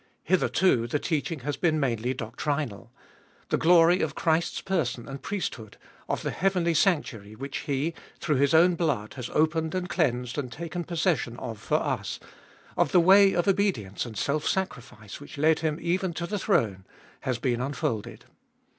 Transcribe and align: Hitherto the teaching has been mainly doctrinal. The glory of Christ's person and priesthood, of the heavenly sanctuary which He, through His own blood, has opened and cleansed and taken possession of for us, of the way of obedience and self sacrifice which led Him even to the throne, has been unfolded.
Hitherto 0.23 0.87
the 0.87 0.97
teaching 0.97 1.41
has 1.41 1.57
been 1.57 1.79
mainly 1.79 2.15
doctrinal. 2.15 2.91
The 3.49 3.57
glory 3.57 4.01
of 4.01 4.15
Christ's 4.15 4.59
person 4.59 5.07
and 5.07 5.21
priesthood, 5.21 5.77
of 6.09 6.23
the 6.23 6.31
heavenly 6.31 6.73
sanctuary 6.73 7.35
which 7.35 7.59
He, 7.59 7.93
through 8.19 8.37
His 8.37 8.55
own 8.55 8.73
blood, 8.73 9.13
has 9.13 9.29
opened 9.29 9.75
and 9.75 9.87
cleansed 9.87 10.39
and 10.39 10.51
taken 10.51 10.85
possession 10.85 11.37
of 11.37 11.59
for 11.59 11.77
us, 11.77 12.19
of 12.75 12.91
the 12.93 12.99
way 12.99 13.33
of 13.33 13.47
obedience 13.47 14.03
and 14.03 14.17
self 14.17 14.47
sacrifice 14.47 15.19
which 15.19 15.37
led 15.37 15.59
Him 15.59 15.77
even 15.79 16.13
to 16.13 16.25
the 16.25 16.39
throne, 16.39 16.83
has 17.19 17.37
been 17.37 17.61
unfolded. 17.61 18.25